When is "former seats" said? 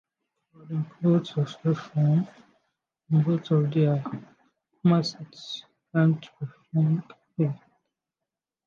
4.81-5.63